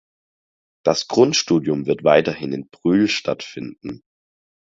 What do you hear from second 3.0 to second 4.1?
stattfinden.